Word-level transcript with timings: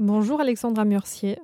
Bonjour 0.00 0.40
Alexandra 0.40 0.84
Murcier. 0.84 1.40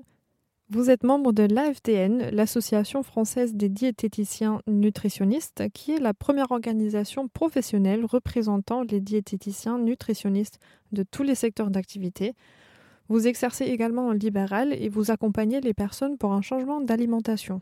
Vous 0.71 0.89
êtes 0.89 1.03
membre 1.03 1.33
de 1.33 1.43
l'AFTN, 1.43 2.31
l'Association 2.31 3.03
française 3.03 3.53
des 3.55 3.69
diététiciens 3.69 4.61
nutritionnistes, 4.69 5.65
qui 5.75 5.91
est 5.91 5.99
la 5.99 6.15
première 6.15 6.53
organisation 6.53 7.27
professionnelle 7.27 8.05
représentant 8.05 8.83
les 8.83 9.01
diététiciens 9.01 9.81
nutritionnistes 9.81 10.61
de 10.93 11.03
tous 11.03 11.25
les 11.25 11.35
secteurs 11.35 11.71
d'activité. 11.71 12.35
Vous 13.09 13.27
exercez 13.27 13.65
également 13.65 14.07
en 14.07 14.13
libéral 14.13 14.73
et 14.73 14.89
vous 14.89 15.11
accompagnez 15.11 15.61
les 15.61 15.75
personnes 15.75 16.17
pour 16.17 16.33
un 16.33 16.41
changement 16.41 16.81
d'alimentation. 16.81 17.61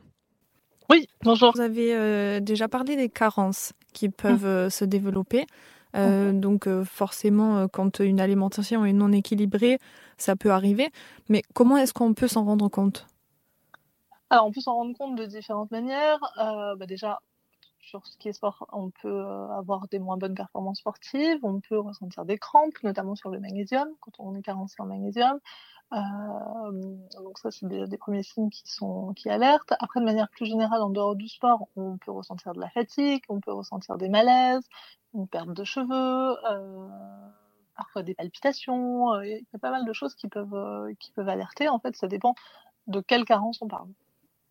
Oui, 0.90 1.09
bonjour. 1.22 1.52
Vous 1.54 1.62
avez 1.62 1.95
euh, 1.95 2.40
déjà 2.40 2.68
parlé 2.68 2.96
des 2.96 3.09
carences 3.09 3.72
qui 3.95 4.11
peuvent 4.11 4.45
euh, 4.45 4.68
se 4.68 4.84
développer. 4.84 5.46
Euh, 5.95 6.32
donc 6.32 6.68
forcément, 6.84 7.68
quand 7.68 8.00
une 8.00 8.20
alimentation 8.20 8.84
est 8.84 8.92
non 8.92 9.12
équilibrée, 9.12 9.79
ça 10.16 10.36
peut 10.36 10.50
arriver. 10.50 10.91
Mais 11.29 11.42
comment 11.54 11.77
est-ce 11.77 11.92
qu'on 11.92 12.14
peut 12.14 12.29
s'en 12.29 12.45
rendre 12.45 12.68
compte? 12.68 13.06
Alors, 14.30 14.46
on 14.46 14.52
peut 14.52 14.60
s'en 14.60 14.74
rendre 14.74 14.96
compte 14.96 15.16
de 15.16 15.27
différentes 15.27 15.70
manières. 15.70 16.18
Bah, 16.37 16.87
déjà, 16.87 17.20
sur 17.82 18.06
ce 18.06 18.16
qui 18.16 18.28
est 18.28 18.32
sport, 18.32 18.66
on 18.72 18.91
peut 18.91 19.24
avoir 19.56 19.88
des 19.88 19.98
moins 19.98 20.16
bonnes 20.16 20.34
performances 20.34 20.78
sportives, 20.78 21.38
on 21.42 21.60
peut 21.60 21.78
ressentir 21.78 22.24
des 22.24 22.38
crampes, 22.38 22.82
notamment 22.82 23.16
sur 23.16 23.30
le 23.30 23.40
magnésium, 23.40 23.88
quand 24.00 24.12
on 24.18 24.34
est 24.34 24.42
carencé 24.42 24.77
en 24.78 24.86
magnésium. 24.86 25.38
donc 25.90 27.38
ça, 27.38 27.50
c'est 27.50 27.66
des, 27.66 27.98
premiers 27.98 28.23
signes 28.23 28.50
qui 28.50 28.62
sont 28.66 29.12
qui 29.14 29.28
alertent. 29.28 29.74
Après, 29.80 30.00
de 30.00 30.04
manière 30.04 30.28
plus 30.30 30.46
générale, 30.46 30.80
en 30.82 30.90
dehors 30.90 31.16
du 31.16 31.28
sport, 31.28 31.68
on 31.76 31.98
peut 31.98 32.12
ressentir 32.12 32.52
de 32.52 32.60
la 32.60 32.70
fatigue, 32.70 33.24
on 33.28 33.40
peut 33.40 33.52
ressentir 33.52 33.98
des 33.98 34.09
malaises, 34.09 34.66
une 35.14 35.28
perte 35.28 35.52
de 35.52 35.64
cheveux, 35.64 36.37
parfois 37.76 38.02
des 38.02 38.14
palpitations. 38.14 39.20
Il 39.23 39.30
y 39.30 39.56
a 39.56 39.59
pas 39.59 39.70
mal 39.70 39.84
de 39.84 39.92
choses 39.92 40.14
qui 40.14 40.28
peuvent 40.28 40.95
qui 41.01 41.12
peuvent 41.12 41.28
alerter. 41.28 41.68
En 41.68 41.78
fait, 41.80 41.96
ça 41.96 42.06
dépend 42.06 42.34
de 42.87 43.01
quelle 43.01 43.24
carence 43.24 43.60
on 43.62 43.68
parle 43.68 43.88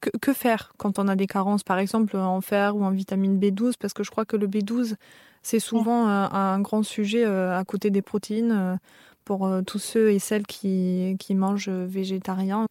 que, 0.01 0.33
faire 0.33 0.73
quand 0.77 0.99
on 0.99 1.07
a 1.07 1.15
des 1.15 1.27
carences, 1.27 1.63
par 1.63 1.79
exemple 1.79 2.17
en 2.17 2.41
fer 2.41 2.75
ou 2.75 2.83
en 2.83 2.91
vitamine 2.91 3.39
B12 3.39 3.73
Parce 3.79 3.93
que 3.93 4.03
je 4.03 4.11
crois 4.11 4.25
que 4.25 4.35
le 4.35 4.47
B12, 4.47 4.95
c'est 5.41 5.59
souvent 5.59 6.07
un, 6.07 6.59
grand 6.59 6.83
sujet 6.83 7.25
euh, 7.25 7.57
à 7.57 7.63
côté 7.63 7.89
des 7.89 8.01
protéines 8.01 8.51
euh, 8.51 8.75
pour 9.25 9.47
euh, 9.47 9.61
tous 9.61 9.79
ceux 9.79 10.11
et 10.11 10.19
celles 10.19 10.45
qui, 10.45 11.15
qui 11.19 11.35
mangent 11.35 11.69
végétarien. 11.69 12.65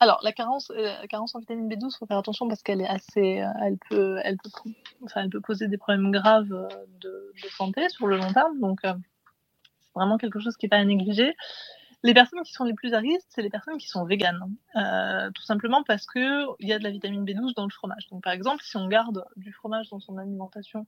Alors, 0.00 0.18
la 0.24 0.32
carence, 0.32 0.72
la 0.74 1.06
carence 1.06 1.34
en 1.36 1.38
vitamine 1.38 1.68
B12, 1.68 1.92
il 1.94 1.98
faut 1.98 2.06
faire 2.06 2.18
attention 2.18 2.48
parce 2.48 2.62
qu'elle 2.62 2.80
est 2.80 2.88
assez, 2.88 3.44
elle 3.62 3.78
peut, 3.88 4.18
elle 4.24 4.36
peut, 4.36 4.50
enfin, 5.04 5.22
elle 5.22 5.30
peut 5.30 5.40
poser 5.40 5.68
des 5.68 5.78
problèmes 5.78 6.10
graves 6.10 6.48
de, 7.00 7.32
de 7.42 7.48
santé 7.56 7.88
sur 7.88 8.08
le 8.08 8.16
long 8.16 8.32
terme. 8.32 8.58
Donc, 8.58 8.80
c'est 8.82 9.92
vraiment 9.94 10.18
quelque 10.18 10.40
chose 10.40 10.56
qui 10.56 10.66
n'est 10.66 10.70
pas 10.70 10.78
à 10.78 10.84
négliger. 10.84 11.36
Les 12.04 12.14
personnes 12.14 12.42
qui 12.42 12.52
sont 12.52 12.64
les 12.64 12.74
plus 12.74 12.94
à 12.94 12.98
risque, 12.98 13.26
c'est 13.28 13.42
les 13.42 13.50
personnes 13.50 13.78
qui 13.78 13.88
sont 13.88 14.04
véganes. 14.04 14.40
Euh, 14.74 15.30
tout 15.30 15.42
simplement 15.42 15.84
parce 15.84 16.06
qu'il 16.06 16.46
y 16.60 16.72
a 16.72 16.78
de 16.78 16.84
la 16.84 16.90
vitamine 16.90 17.24
B12 17.24 17.54
dans 17.54 17.64
le 17.64 17.70
fromage. 17.70 18.08
Donc, 18.10 18.24
par 18.24 18.32
exemple, 18.32 18.62
si 18.64 18.76
on 18.76 18.88
garde 18.88 19.24
du 19.36 19.52
fromage 19.52 19.88
dans 19.90 20.00
son 20.00 20.18
alimentation 20.18 20.86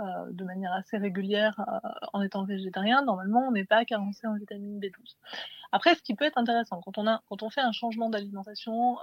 euh, 0.00 0.04
de 0.30 0.44
manière 0.44 0.72
assez 0.72 0.98
régulière 0.98 1.60
euh, 1.60 1.88
en 2.12 2.20
étant 2.20 2.44
végétarien, 2.44 3.02
normalement, 3.02 3.46
on 3.46 3.52
n'est 3.52 3.64
pas 3.64 3.84
carencé 3.84 4.26
en 4.26 4.34
vitamine 4.34 4.80
B12. 4.80 5.16
Après, 5.70 5.94
ce 5.94 6.02
qui 6.02 6.14
peut 6.14 6.24
être 6.24 6.38
intéressant, 6.38 6.80
quand 6.80 6.98
on, 7.42 7.50
fait 7.50 7.60
un 7.60 7.72
changement 7.72 8.10
d'alimentation, 8.10 8.96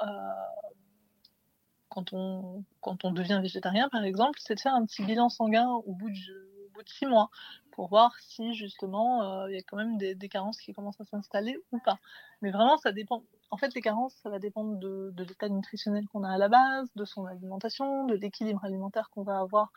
quand, 1.88 2.12
on, 2.12 3.12
devient 3.12 3.40
végétarien, 3.42 3.88
par 3.90 4.04
exemple, 4.04 4.40
c'est 4.42 4.56
de 4.56 4.60
faire 4.60 4.74
un 4.74 4.86
petit 4.86 5.04
bilan 5.04 5.30
sanguin 5.30 5.70
au 5.70 5.94
bout 5.94 6.10
de 6.10 6.90
six 6.90 7.06
mois 7.06 7.30
pour 7.74 7.90
voir 7.90 8.16
si 8.20 8.54
justement 8.54 9.24
euh, 9.24 9.50
il 9.50 9.56
y 9.56 9.60
a 9.60 9.64
quand 9.64 9.78
même 9.78 9.98
des, 9.98 10.30
carences 10.30 10.60
qui 10.62 10.74
commencent 10.74 11.02
à 11.02 11.06
s'installer 11.06 11.58
ou 11.72 11.80
pas. 11.80 11.98
Mais 12.42 12.52
vraiment, 12.52 12.78
ça 12.78 12.92
dépend. 12.92 13.24
En 13.52 13.58
fait, 13.58 13.74
les 13.76 13.82
carences, 13.82 14.14
ça 14.24 14.30
va 14.30 14.40
dépendre 14.40 14.78
de 14.78 15.24
l'état 15.24 15.50
nutritionnel 15.50 16.08
qu'on 16.08 16.24
a 16.24 16.32
à 16.32 16.38
la 16.38 16.50
base, 16.50 16.90
de 16.96 17.06
son 17.06 17.26
alimentation, 17.26 18.06
de 18.06 18.16
l'équilibre 18.16 18.64
alimentaire 18.64 19.10
qu'on 19.10 19.24
va 19.24 19.40
avoir 19.40 19.72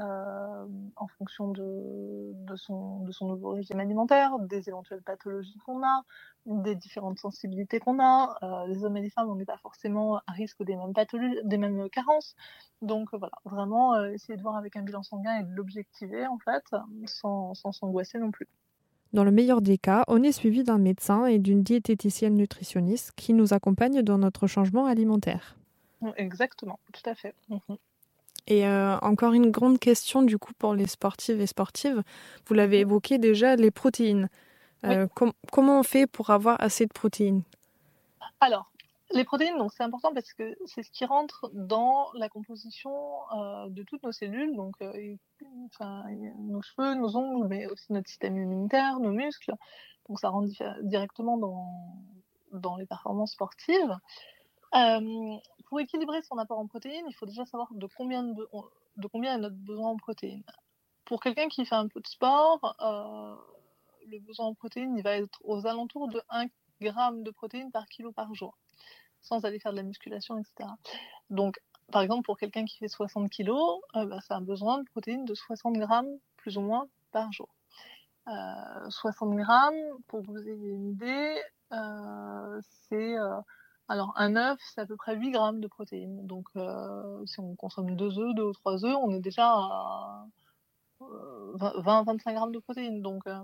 euh, 0.00 0.66
en 0.96 1.06
fonction 1.06 1.48
de, 1.48 2.32
de, 2.34 2.56
son, 2.56 3.00
de 3.00 3.12
son 3.12 3.28
nouveau 3.28 3.50
régime 3.50 3.80
alimentaire, 3.80 4.38
des 4.40 4.68
éventuelles 4.68 5.02
pathologies 5.02 5.58
qu'on 5.66 5.82
a, 5.82 6.02
des 6.46 6.74
différentes 6.74 7.18
sensibilités 7.18 7.80
qu'on 7.80 7.98
a. 8.00 8.36
Euh, 8.42 8.66
les 8.66 8.84
hommes 8.84 8.96
et 8.96 9.02
les 9.02 9.10
femmes, 9.10 9.28
on 9.28 9.36
n'est 9.36 9.44
pas 9.44 9.58
forcément 9.58 10.16
à 10.18 10.32
risque 10.32 10.62
des 10.64 10.76
mêmes 10.76 10.92
pathologies, 10.92 11.38
des 11.44 11.58
mêmes 11.58 11.88
carences. 11.90 12.34
Donc 12.82 13.08
voilà, 13.12 13.34
vraiment 13.44 14.02
essayer 14.06 14.36
de 14.36 14.42
voir 14.42 14.56
avec 14.56 14.76
un 14.76 14.82
bilan 14.82 15.02
sanguin 15.02 15.40
et 15.40 15.44
de 15.44 15.54
l'objectiver 15.54 16.26
en 16.26 16.38
fait, 16.38 16.64
sans 17.06 17.54
s'angoisser 17.54 18.18
non 18.18 18.30
plus. 18.30 18.48
Dans 19.12 19.24
le 19.24 19.32
meilleur 19.32 19.60
des 19.60 19.76
cas, 19.76 20.04
on 20.06 20.22
est 20.22 20.30
suivi 20.30 20.62
d'un 20.62 20.78
médecin 20.78 21.26
et 21.26 21.38
d'une 21.40 21.64
diététicienne 21.64 22.36
nutritionniste 22.36 23.12
qui 23.16 23.34
nous 23.34 23.52
accompagne 23.52 24.02
dans 24.02 24.18
notre 24.18 24.46
changement 24.46 24.86
alimentaire. 24.86 25.56
Exactement, 26.16 26.78
tout 26.92 27.02
à 27.10 27.14
fait. 27.14 27.34
Mhm. 27.48 27.76
Et 28.46 28.66
euh, 28.66 28.98
encore 28.98 29.32
une 29.32 29.50
grande 29.50 29.78
question 29.78 30.22
du 30.22 30.38
coup 30.38 30.52
pour 30.58 30.74
les 30.74 30.86
sportives 30.86 31.40
et 31.40 31.46
sportives. 31.46 32.02
Vous 32.46 32.54
l'avez 32.54 32.80
évoqué 32.80 33.18
déjà, 33.18 33.56
les 33.56 33.70
protéines. 33.70 34.28
Euh, 34.84 35.06
comment 35.52 35.80
on 35.80 35.82
fait 35.82 36.06
pour 36.06 36.30
avoir 36.30 36.60
assez 36.60 36.86
de 36.86 36.92
protéines? 36.92 37.42
Alors, 38.40 38.70
les 39.12 39.24
protéines, 39.24 39.58
donc 39.58 39.72
c'est 39.76 39.82
important 39.82 40.14
parce 40.14 40.32
que 40.32 40.56
c'est 40.66 40.82
ce 40.82 40.90
qui 40.90 41.04
rentre 41.04 41.50
dans 41.52 42.06
la 42.14 42.28
composition 42.28 42.90
euh, 43.36 43.68
de 43.68 43.82
toutes 43.82 44.02
nos 44.02 44.12
cellules, 44.12 44.56
donc 44.56 44.76
nos 44.80 46.62
cheveux, 46.62 46.94
nos 46.94 47.16
ongles, 47.16 47.46
mais 47.48 47.66
aussi 47.66 47.92
notre 47.92 48.08
système 48.08 48.36
immunitaire, 48.36 49.00
nos 49.00 49.12
muscles. 49.12 49.52
Donc 50.08 50.18
ça 50.18 50.30
rentre 50.30 50.48
directement 50.82 51.36
dans, 51.36 51.68
dans 52.52 52.76
les 52.76 52.86
performances 52.86 53.32
sportives 53.32 53.96
pour 54.72 55.80
équilibrer 55.80 56.20
son 56.22 56.36
apport 56.38 56.58
en 56.58 56.66
protéines, 56.66 57.06
il 57.08 57.14
faut 57.14 57.26
déjà 57.26 57.46
savoir 57.46 57.68
de 57.72 57.86
combien, 57.96 58.24
de, 58.24 58.48
combien 59.10 59.36
est 59.36 59.38
notre 59.38 59.56
besoin 59.56 59.90
en 59.90 59.96
protéines. 59.96 60.42
Pour 61.04 61.20
quelqu'un 61.20 61.48
qui 61.48 61.64
fait 61.64 61.76
un 61.76 61.88
peu 61.88 62.00
de 62.00 62.06
sport, 62.06 62.76
euh, 62.80 63.36
le 64.08 64.18
besoin 64.18 64.46
en 64.46 64.54
protéines, 64.54 64.96
il 64.96 65.02
va 65.02 65.16
être 65.16 65.40
aux 65.44 65.66
alentours 65.66 66.08
de 66.08 66.20
1 66.28 66.46
g 66.80 66.90
de 66.90 67.30
protéines 67.30 67.70
par 67.70 67.86
kilo 67.86 68.10
par 68.12 68.34
jour, 68.34 68.58
sans 69.20 69.44
aller 69.44 69.60
faire 69.60 69.72
de 69.72 69.76
la 69.76 69.82
musculation, 69.82 70.38
etc. 70.38 70.68
Donc, 71.30 71.60
par 71.92 72.02
exemple, 72.02 72.22
pour 72.22 72.38
quelqu'un 72.38 72.64
qui 72.64 72.78
fait 72.78 72.88
60 72.88 73.30
kg, 73.30 73.50
euh, 73.96 74.06
bah, 74.06 74.40
besoin 74.40 74.78
de 74.78 74.84
protéines 74.90 75.24
de 75.24 75.34
60 75.34 75.74
grammes, 75.74 76.18
plus 76.36 76.56
ou 76.56 76.62
moins, 76.62 76.88
par 77.12 77.32
jour. 77.32 77.48
60 78.26 79.32
euh, 79.32 79.36
grammes, 79.36 80.02
pour 80.08 80.20
que 80.22 80.26
vous 80.26 80.48
ayez 80.48 80.68
une 80.68 80.90
idée, 80.90 81.42
c'est 82.88 83.16
alors, 83.90 84.12
un 84.14 84.36
œuf, 84.36 84.60
c'est 84.62 84.80
à 84.80 84.86
peu 84.86 84.94
près 84.96 85.16
8 85.16 85.32
grammes 85.32 85.60
de 85.60 85.66
protéines. 85.66 86.24
Donc, 86.24 86.46
euh, 86.54 87.26
si 87.26 87.40
on 87.40 87.56
consomme 87.56 87.96
2 87.96 88.20
œufs, 88.20 88.34
2 88.36 88.44
ou 88.44 88.52
3 88.52 88.84
œufs, 88.84 88.96
on 89.02 89.12
est 89.12 89.18
déjà 89.18 89.48
à 89.50 90.26
20-25 91.00 92.30
euh, 92.30 92.34
grammes 92.34 92.52
de 92.52 92.60
protéines. 92.60 93.02
Donc, 93.02 93.26
euh, 93.26 93.42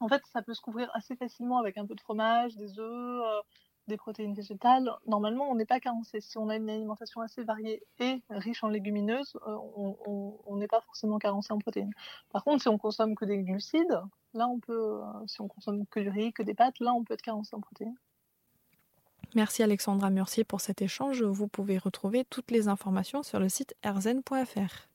en 0.00 0.08
fait, 0.08 0.22
ça 0.32 0.40
peut 0.40 0.54
se 0.54 0.62
couvrir 0.62 0.90
assez 0.94 1.14
facilement 1.14 1.58
avec 1.58 1.76
un 1.76 1.84
peu 1.84 1.94
de 1.94 2.00
fromage, 2.00 2.56
des 2.56 2.78
œufs, 2.78 3.44
des 3.86 3.98
protéines 3.98 4.32
végétales. 4.32 4.90
Normalement, 5.06 5.50
on 5.50 5.56
n'est 5.56 5.66
pas 5.66 5.78
carencé. 5.78 6.22
Si 6.22 6.38
on 6.38 6.48
a 6.48 6.56
une 6.56 6.70
alimentation 6.70 7.20
assez 7.20 7.44
variée 7.44 7.82
et 7.98 8.22
riche 8.30 8.64
en 8.64 8.68
légumineuses, 8.68 9.36
on 9.44 10.56
n'est 10.56 10.68
pas 10.68 10.80
forcément 10.80 11.18
carencé 11.18 11.52
en 11.52 11.58
protéines. 11.58 11.92
Par 12.30 12.44
contre, 12.44 12.62
si 12.62 12.68
on 12.68 12.78
consomme 12.78 13.14
que 13.14 13.26
des 13.26 13.42
glucides, 13.42 14.00
là, 14.32 14.48
on 14.48 14.58
peut, 14.58 15.02
si 15.26 15.42
on 15.42 15.48
consomme 15.48 15.86
que 15.88 16.00
du 16.00 16.08
riz, 16.08 16.32
que 16.32 16.42
des 16.42 16.54
pâtes, 16.54 16.80
là, 16.80 16.94
on 16.94 17.04
peut 17.04 17.12
être 17.12 17.20
carencé 17.20 17.54
en 17.54 17.60
protéines. 17.60 17.98
Merci 19.34 19.62
Alexandra 19.62 20.10
Murcier 20.10 20.44
pour 20.44 20.60
cet 20.60 20.82
échange. 20.82 21.22
Vous 21.22 21.46
pouvez 21.46 21.78
retrouver 21.78 22.24
toutes 22.24 22.50
les 22.50 22.68
informations 22.68 23.22
sur 23.22 23.38
le 23.38 23.48
site 23.48 23.74
erzen.fr. 23.82 24.89